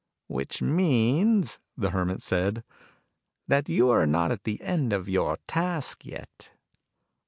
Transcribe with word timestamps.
"Which 0.25 0.63
means," 0.63 1.59
the 1.77 1.91
Hermit 1.91 2.23
said, 2.23 2.63
"that 3.47 3.69
you're 3.69 4.07
not 4.07 4.31
at 4.31 4.45
the 4.45 4.59
end 4.63 4.93
of 4.93 5.07
your 5.07 5.37
task 5.45 6.07
yet." 6.07 6.53